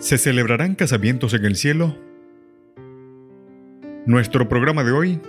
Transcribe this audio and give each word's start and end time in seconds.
¿Se 0.00 0.16
celebrarán 0.16 0.76
casamientos 0.76 1.34
en 1.34 1.44
el 1.44 1.56
cielo? 1.56 1.94
Nuestro 4.06 4.48
programa 4.48 4.82
de 4.82 4.92
hoy, 4.92 5.20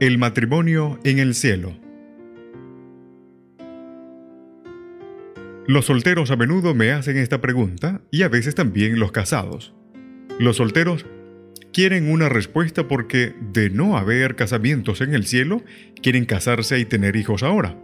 el 0.00 0.18
matrimonio 0.18 0.98
en 1.02 1.18
el 1.18 1.34
cielo. 1.34 1.74
Los 5.66 5.86
solteros 5.86 6.30
a 6.30 6.36
menudo 6.36 6.74
me 6.74 6.90
hacen 6.90 7.16
esta 7.16 7.40
pregunta 7.40 8.02
y 8.10 8.22
a 8.22 8.28
veces 8.28 8.54
también 8.54 9.00
los 9.00 9.12
casados. 9.12 9.72
Los 10.38 10.58
solteros 10.58 11.06
quieren 11.72 12.10
una 12.10 12.28
respuesta 12.28 12.88
porque 12.88 13.34
de 13.40 13.70
no 13.70 13.96
haber 13.96 14.36
casamientos 14.36 15.00
en 15.00 15.14
el 15.14 15.24
cielo, 15.24 15.62
quieren 16.02 16.26
casarse 16.26 16.78
y 16.78 16.84
tener 16.84 17.16
hijos 17.16 17.42
ahora. 17.42 17.78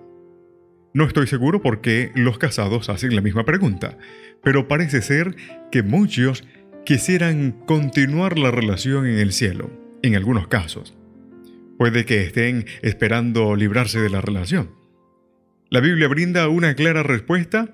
No 0.99 1.05
estoy 1.05 1.29
seguro 1.29 1.63
por 1.63 1.81
qué 1.81 2.11
los 2.17 2.39
casados 2.39 2.89
hacen 2.89 3.15
la 3.15 3.23
misma 3.23 3.45
pregunta, 3.45 3.97
pero 4.43 4.67
parece 4.67 5.01
ser 5.01 5.37
que 5.71 5.85
muchos 5.85 6.43
quisieran 6.85 7.53
continuar 7.67 8.37
la 8.37 8.51
relación 8.51 9.07
en 9.07 9.21
el 9.21 9.33
cielo, 9.33 9.71
en 10.03 10.17
algunos 10.17 10.49
casos. 10.49 10.97
Puede 11.79 12.05
que 12.05 12.23
estén 12.23 12.67
esperando 12.83 13.55
librarse 13.55 14.01
de 14.01 14.11
la 14.11 14.21
relación. 14.21 14.73
La 15.71 15.79
Biblia 15.79 16.09
brinda 16.09 16.49
una 16.49 16.75
clara 16.75 17.05
respuesta 17.05 17.73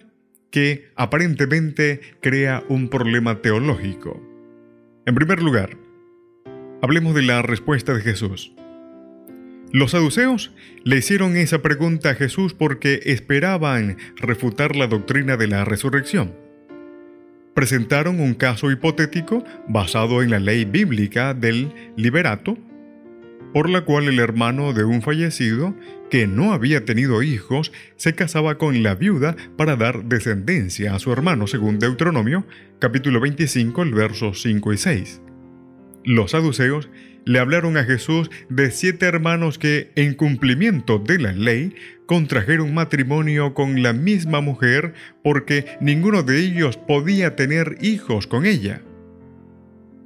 que 0.51 0.91
aparentemente 0.95 2.03
crea 2.21 2.63
un 2.69 2.91
problema 2.91 3.41
teológico. 3.41 4.23
En 5.07 5.15
primer 5.15 5.43
lugar, 5.43 5.79
hablemos 6.83 7.15
de 7.15 7.23
la 7.23 7.41
respuesta 7.41 7.95
de 7.95 8.03
Jesús. 8.03 8.53
Los 9.75 9.91
saduceos 9.91 10.53
le 10.85 10.99
hicieron 10.99 11.37
esa 11.37 11.61
pregunta 11.61 12.11
a 12.11 12.15
Jesús 12.15 12.55
porque 12.55 13.01
esperaban 13.07 13.97
refutar 14.15 14.77
la 14.77 14.87
doctrina 14.87 15.37
de 15.37 15.49
la 15.49 15.65
resurrección. 15.65 16.33
Presentaron 17.55 18.21
un 18.21 18.35
caso 18.35 18.71
hipotético 18.71 19.43
basado 19.67 20.23
en 20.23 20.31
la 20.31 20.39
ley 20.39 20.65
bíblica 20.65 21.35
del 21.35 21.73
liberato, 21.97 22.57
por 23.53 23.69
la 23.69 23.81
cual 23.81 24.07
el 24.07 24.21
hermano 24.21 24.75
de 24.75 24.85
un 24.85 25.03
fallecido 25.03 25.75
que 26.09 26.29
no 26.29 26.53
había 26.53 26.85
tenido 26.85 27.25
hijos 27.25 27.73
se 27.97 28.15
casaba 28.15 28.59
con 28.59 28.85
la 28.85 28.95
viuda 28.95 29.35
para 29.57 29.75
dar 29.75 30.05
descendencia 30.05 30.95
a 30.95 31.01
su 31.01 31.13
hermano, 31.13 31.49
según 31.49 31.81
Deuteronomio 31.81 32.47
capítulo 32.79 33.19
25, 33.19 33.83
el 33.83 33.93
versos 33.93 34.41
5 34.41 34.73
y 34.73 34.77
6. 34.77 35.21
Los 36.05 36.31
saduceos 36.31 36.89
le 37.25 37.39
hablaron 37.39 37.77
a 37.77 37.85
Jesús 37.85 38.31
de 38.49 38.71
siete 38.71 39.07
hermanos 39.07 39.59
que, 39.59 39.91
en 39.95 40.15
cumplimiento 40.15 40.99
de 40.99 41.19
la 41.19 41.33
ley, 41.33 41.75
contrajeron 42.07 42.75
matrimonio 42.75 43.55
con 43.55 43.83
la 43.83 43.93
misma 43.93 44.41
mujer 44.41 44.95
porque 45.23 45.77
ninguno 45.81 46.23
de 46.23 46.41
ellos 46.41 46.77
podía 46.77 47.37
tener 47.37 47.79
hijos 47.81 48.27
con 48.27 48.45
ella. 48.45 48.83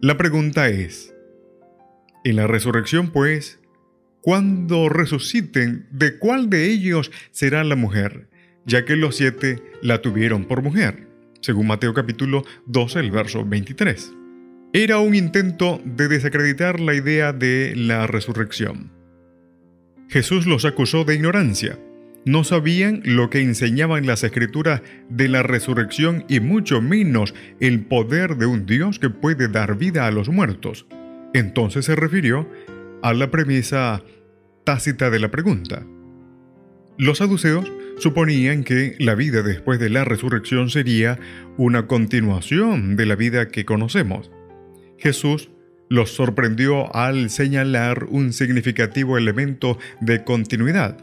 La 0.01 0.17
pregunta 0.17 0.69
es, 0.69 1.15
en 2.25 2.37
la 2.37 2.47
resurrección 2.47 3.11
pues, 3.11 3.59
cuando 4.21 4.89
resuciten, 4.89 5.87
¿de 5.91 6.19
cuál 6.19 6.51
de 6.51 6.67
ellos 6.67 7.11
será 7.31 7.65
la 7.65 7.77
mujer? 7.77 8.29
Ya 8.65 8.85
que 8.85 8.97
los 8.97 9.17
siete 9.17 9.63
la 9.83 10.03
tuvieron 10.03 10.45
por 10.45 10.63
mujer, 10.63 11.09
según 11.41 11.69
Mateo 11.69 11.95
capítulo 11.95 12.45
12, 12.67 13.01
el 13.01 13.11
verso 13.11 13.45
23 13.45 14.18
era 14.73 14.99
un 14.99 15.15
intento 15.15 15.81
de 15.85 16.09
desacreditar 16.09 16.79
la 16.79 16.95
idea 16.95 17.33
de 17.33 17.75
la 17.75 18.07
resurrección. 18.07 18.91
Jesús 20.09 20.47
los 20.47 20.67
acusó 20.67 21.05
de 21.05 21.15
ignorancia. 21.15 21.79
No 22.27 22.45
sabían 22.45 23.01
lo 23.05 23.31
que 23.31 23.41
enseñaban 23.41 24.07
las 24.07 24.25
escrituras 24.25 24.83
de 25.09 25.29
la 25.29 25.43
resurrección 25.43 26.25
y 26.29 26.41
mucho 26.41 26.83
menos 26.83 27.35
el 27.61 27.81
poder 27.81 28.37
de 28.37 28.45
un 28.45 28.67
Dios 28.67 28.99
que 28.99 29.09
puede 29.09 29.49
dar 29.49 29.79
vida 29.79 30.07
a 30.07 30.11
los 30.11 30.29
muertos. 30.29 30.87
Entonces 31.33 31.87
se 31.87 31.97
refirió 31.97 32.47
a 33.03 33.15
la 33.15 33.31
premisa 33.31 34.03
tácita 34.65 35.09
de 35.09 35.19
la 35.19 35.31
pregunta. 35.31 35.87
Los 36.99 37.19
saduceos 37.19 37.73
suponían 37.99 38.65
que 38.65 38.97
la 38.99 39.15
vida 39.15 39.43
después 39.43 39.79
de 39.79 39.89
la 39.89 40.05
resurrección 40.05 40.69
sería 40.69 41.19
una 41.57 41.87
continuación 41.87 42.97
de 42.97 43.07
la 43.07 43.17
vida 43.17 43.49
que 43.49 43.65
conocemos. 43.65 44.31
Jesús 44.99 45.51
los 45.89 46.11
sorprendió 46.11 46.95
al 46.95 47.31
señalar 47.31 48.05
un 48.11 48.33
significativo 48.33 49.17
elemento 49.17 49.79
de 50.01 50.25
continuidad. 50.25 50.99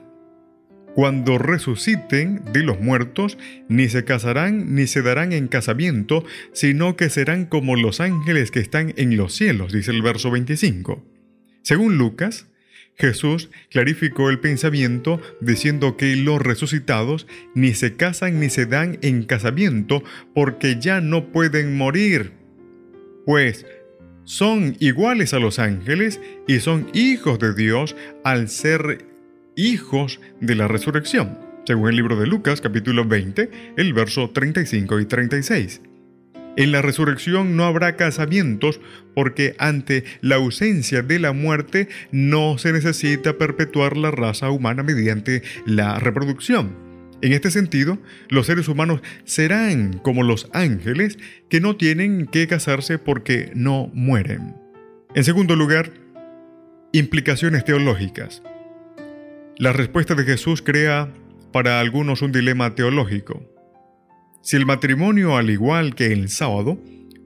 Cuando 0.93 1.37
resuciten 1.37 2.41
de 2.53 2.63
los 2.63 2.79
muertos, 2.79 3.37
ni 3.67 3.89
se 3.89 4.05
casarán 4.05 4.75
ni 4.75 4.87
se 4.87 5.01
darán 5.01 5.33
en 5.33 5.49
casamiento, 5.49 6.23
sino 6.53 6.95
que 6.95 7.09
serán 7.09 7.45
como 7.45 7.75
los 7.75 7.99
ángeles 7.99 8.49
que 8.49 8.61
están 8.61 8.93
en 8.95 9.17
los 9.17 9.33
cielos, 9.33 9.73
dice 9.73 9.91
el 9.91 10.01
verso 10.01 10.31
25. 10.31 11.03
Según 11.63 11.97
Lucas, 11.97 12.47
Jesús 12.97 13.49
clarificó 13.69 14.29
el 14.29 14.39
pensamiento 14.39 15.19
diciendo 15.41 15.97
que 15.97 16.15
los 16.15 16.41
resucitados 16.41 17.27
ni 17.53 17.73
se 17.73 17.95
casan 17.95 18.39
ni 18.39 18.49
se 18.49 18.65
dan 18.65 18.97
en 19.01 19.23
casamiento 19.23 20.01
porque 20.33 20.77
ya 20.79 21.01
no 21.01 21.31
pueden 21.33 21.75
morir, 21.75 22.31
pues 23.25 23.65
son 24.25 24.75
iguales 24.79 25.33
a 25.33 25.39
los 25.39 25.59
ángeles 25.59 26.19
y 26.47 26.59
son 26.59 26.87
hijos 26.93 27.39
de 27.39 27.53
Dios 27.53 27.95
al 28.23 28.49
ser 28.49 29.05
hijos 29.55 30.19
de 30.41 30.55
la 30.55 30.67
resurrección, 30.67 31.39
según 31.65 31.89
el 31.89 31.95
libro 31.95 32.19
de 32.19 32.27
Lucas 32.27 32.59
capítulo 32.59 33.05
20, 33.05 33.49
el 33.77 33.93
verso 33.93 34.29
35 34.31 34.99
y 34.99 35.05
36. 35.05 35.81
En 36.57 36.71
la 36.71 36.81
resurrección 36.81 37.57
no 37.57 37.65
habrá 37.65 37.97
casamientos 37.97 38.79
porque 39.13 39.55
ante 39.59 40.05
la 40.21 40.35
ausencia 40.35 41.01
de 41.01 41.19
la 41.19 41.33
muerte 41.33 41.89
no 42.11 42.57
se 42.57 42.71
necesita 42.71 43.37
perpetuar 43.37 43.97
la 43.97 44.11
raza 44.11 44.49
humana 44.49 44.81
mediante 44.81 45.43
la 45.65 45.99
reproducción. 45.99 46.84
En 47.21 47.31
este 47.33 47.49
sentido, 47.49 47.97
los 48.29 48.45
seres 48.45 48.67
humanos 48.67 49.01
serán 49.23 49.99
como 49.99 50.23
los 50.23 50.49
ángeles 50.53 51.17
que 51.49 51.61
no 51.61 51.77
tienen 51.77 52.27
que 52.27 52.47
casarse 52.47 52.99
porque 52.99 53.51
no 53.55 53.89
mueren. 53.93 54.55
En 55.15 55.23
segundo 55.23 55.55
lugar, 55.55 55.91
implicaciones 56.91 57.63
teológicas. 57.63 58.43
La 59.57 59.71
respuesta 59.71 60.15
de 60.15 60.25
Jesús 60.25 60.61
crea 60.61 61.09
para 61.53 61.79
algunos 61.79 62.21
un 62.21 62.33
dilema 62.33 62.75
teológico. 62.75 63.41
Si 64.41 64.57
el 64.57 64.65
matrimonio, 64.65 65.37
al 65.37 65.49
igual 65.49 65.95
que 65.95 66.11
el 66.11 66.29
sábado, 66.29 66.77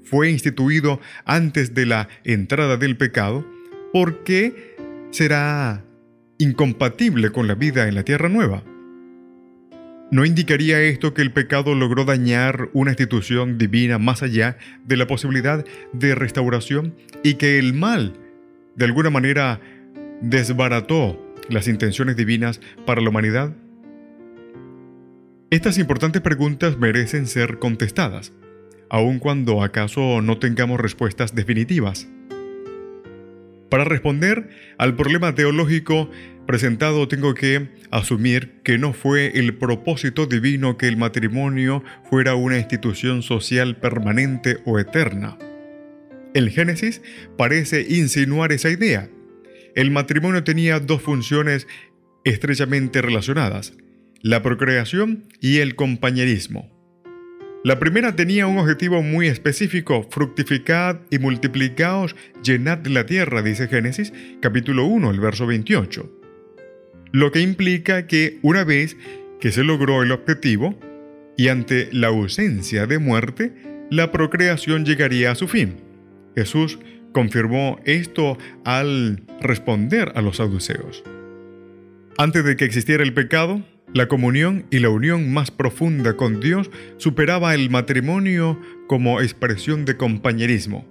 fue 0.04 0.30
instituido 0.30 1.00
antes 1.26 1.74
de 1.74 1.86
la 1.86 2.08
entrada 2.24 2.78
del 2.78 2.98
pecado, 2.98 3.46
¿por 3.92 4.24
qué 4.24 4.76
será 5.12 5.84
incompatible 6.38 7.32
con 7.32 7.48
la 7.48 7.56
vida 7.56 7.88
en 7.88 7.96
la 7.96 8.04
tierra 8.04 8.30
nueva? 8.30 8.64
¿No 10.12 10.26
indicaría 10.26 10.82
esto 10.82 11.14
que 11.14 11.22
el 11.22 11.32
pecado 11.32 11.76
logró 11.76 12.04
dañar 12.04 12.70
una 12.74 12.92
institución 12.92 13.60
divina 13.60 14.00
más 14.00 14.24
allá 14.24 14.58
de 14.84 14.98
la 14.98 15.06
posibilidad 15.06 15.64
de 15.94 16.16
restauración 16.16 16.96
y 17.24 17.36
que 17.36 17.60
el 17.60 17.76
mal, 17.76 18.14
de 18.76 18.86
alguna 18.86 19.12
manera, 19.12 19.62
desbarató 20.22 21.24
las 21.48 21.68
intenciones 21.68 22.16
divinas 22.16 22.60
para 22.88 23.02
la 23.02 23.10
humanidad? 23.10 23.56
Estas 25.52 25.78
importantes 25.78 26.24
preguntas 26.24 26.78
merecen 26.80 27.28
ser 27.28 27.60
contestadas, 27.60 28.34
aun 28.90 29.20
cuando 29.20 29.62
acaso 29.62 30.22
no 30.24 30.40
tengamos 30.40 30.80
respuestas 30.80 31.36
definitivas. 31.36 32.08
Para 33.70 33.84
responder 33.84 34.50
al 34.78 34.96
problema 34.96 35.36
teológico 35.36 36.10
presentado 36.48 37.08
tengo 37.08 37.36
que 37.36 37.70
asumir 37.92 38.62
que 38.64 38.80
no 38.80 38.94
fue 38.94 39.38
el 39.38 39.54
propósito 39.54 40.26
divino 40.26 40.78
que 40.78 40.88
el 40.88 40.98
matrimonio 40.98 41.84
fuera 42.10 42.34
una 42.34 42.58
institución 42.58 43.22
social 43.22 43.78
permanente 43.78 44.58
o 44.66 44.80
eterna. 44.80 45.38
El 46.34 46.50
Génesis 46.50 47.02
parece 47.38 47.86
insinuar 47.88 48.52
esa 48.52 48.72
idea. 48.72 49.10
El 49.76 49.92
matrimonio 49.92 50.44
tenía 50.44 50.80
dos 50.80 51.04
funciones 51.04 51.68
estrechamente 52.24 53.02
relacionadas, 53.02 53.74
la 54.22 54.42
procreación 54.42 55.26
y 55.40 55.58
el 55.58 55.76
compañerismo. 55.76 56.79
La 57.62 57.78
primera 57.78 58.16
tenía 58.16 58.48
un 58.48 58.58
objetivo 58.58 59.04
muy 59.04 59.28
específico, 59.28 60.08
fructificad 60.10 61.02
y 61.10 61.20
multiplicaos, 61.20 62.16
llenad 62.42 62.86
la 62.88 63.06
tierra, 63.06 63.42
dice 63.42 63.68
Génesis 63.68 64.14
capítulo 64.40 64.86
1, 64.86 65.12
el 65.12 65.20
verso 65.20 65.46
28. 65.46 66.10
Lo 67.12 67.34
que 67.34 67.42
implica 67.42 68.08
que 68.08 68.40
una 68.44 68.64
vez 68.64 68.96
que 69.42 69.52
se 69.52 69.66
logró 69.66 70.04
el 70.04 70.14
objetivo 70.14 70.80
y 71.36 71.50
ante 71.50 71.90
la 71.92 72.08
ausencia 72.08 72.88
de 72.88 72.98
muerte, 72.98 73.52
la 73.90 74.14
procreación 74.14 74.86
llegaría 74.86 75.32
a 75.32 75.36
su 75.36 75.50
fin. 75.50 75.82
Jesús 76.36 76.80
confirmó 77.12 77.82
esto 77.84 78.38
al 78.64 79.24
responder 79.42 80.14
a 80.16 80.22
los 80.22 80.38
saduceos. 80.38 81.04
Antes 82.18 82.46
de 82.46 82.56
que 82.56 82.64
existiera 82.64 83.04
el 83.04 83.14
pecado, 83.14 83.66
la 83.94 84.08
comunión 84.08 84.66
y 84.70 84.80
la 84.80 84.90
unión 84.90 85.32
más 85.34 85.52
profunda 85.52 86.16
con 86.16 86.40
Dios 86.40 86.70
superaba 86.98 87.56
el 87.56 87.70
matrimonio 87.70 88.60
como 88.88 89.22
expresión 89.22 89.86
de 89.86 89.98
compañerismo. 89.98 90.86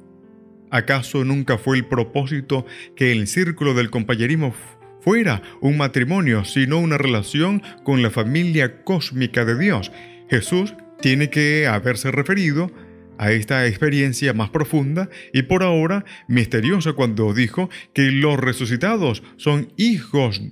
¿Acaso 0.71 1.25
nunca 1.25 1.59
fue 1.59 1.79
el 1.79 1.87
propósito 1.87 2.67
que 2.97 3.13
el 3.13 3.27
círculo 3.27 3.75
del 3.75 3.91
compañerismo 3.91 4.55
fuera 5.01 5.43
un 5.61 5.79
matrimonio, 5.79 6.45
sino 6.45 6.79
una 6.79 6.99
relación 6.99 7.63
con 7.85 8.03
la 8.03 8.11
familia 8.11 8.83
cósmica 8.83 9.45
de 9.45 9.59
Dios? 9.59 9.93
Jesús 10.29 10.75
tiene 11.01 11.31
que 11.31 11.67
haberse 11.67 12.11
referido 12.11 12.71
a 13.17 13.33
esta 13.33 13.67
experiencia 13.67 14.33
más 14.33 14.51
profunda 14.51 15.09
y 15.33 15.43
por 15.43 15.63
ahora 15.63 16.05
misteriosa 16.29 16.93
cuando 16.93 17.33
dijo 17.33 17.71
que 17.95 18.11
los 18.13 18.39
resucitados 18.39 19.23
son 19.37 19.73
hijos 19.77 20.43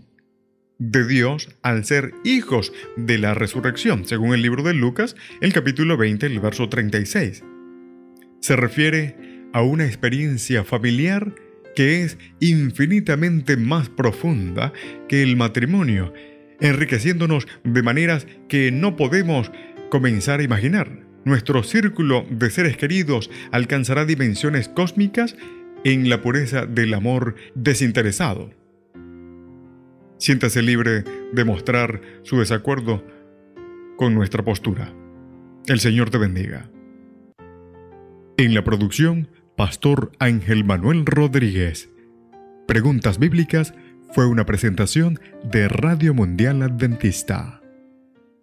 de 0.79 1.07
Dios 1.07 1.49
al 1.63 1.85
ser 1.85 2.13
hijos 2.25 2.73
de 2.97 3.19
la 3.19 3.35
resurrección, 3.35 4.05
según 4.05 4.35
el 4.35 4.43
libro 4.43 4.63
de 4.63 4.75
Lucas, 4.75 5.17
el 5.41 5.53
capítulo 5.53 5.97
20, 5.97 6.27
el 6.27 6.41
verso 6.41 6.69
36. 6.69 7.45
Se 8.41 8.57
refiere 8.57 9.17
a 9.53 9.63
una 9.63 9.87
experiencia 9.87 10.65
familiar 10.65 11.35
que 11.75 12.03
es 12.03 12.19
infinitamente 12.41 13.57
más 13.57 13.89
profunda 13.89 14.73
que 15.09 15.23
el 15.23 15.37
matrimonio, 15.37 16.13
enriqueciéndonos 16.61 17.47
de 17.65 17.83
maneras 17.83 18.27
que 18.49 18.73
no 18.73 18.97
podemos 18.97 19.53
comenzar 19.91 20.41
a 20.41 20.45
imaginar. 20.45 21.07
Nuestro 21.25 21.63
círculo 21.63 22.25
de 22.31 22.51
seres 22.51 22.77
queridos 22.77 23.31
alcanzará 23.51 24.05
dimensiones 24.05 24.69
cósmicas 24.69 25.37
en 25.85 26.09
la 26.09 26.23
pureza 26.23 26.67
del 26.67 26.95
amor 26.95 27.35
desinteresado. 27.55 28.66
Siéntase 30.19 30.63
libre 30.63 31.05
de 31.33 31.45
mostrar 31.45 32.01
su 32.23 32.39
desacuerdo 32.39 33.05
con 33.97 34.15
nuestra 34.15 34.45
postura. 34.45 34.93
El 35.67 35.81
Señor 35.81 36.11
te 36.11 36.19
bendiga. 36.19 36.71
En 38.37 38.55
la 38.55 38.65
producción, 38.65 39.29
Pastor 39.57 40.13
Ángel 40.19 40.65
Manuel 40.65 41.07
Rodríguez. 41.07 41.91
Preguntas 42.67 43.19
Bíblicas 43.19 43.75
fue 44.13 44.27
una 44.27 44.47
presentación 44.47 45.19
de 45.45 45.69
Radio 45.69 46.15
Mundial 46.15 46.63
Adventista. 46.63 47.56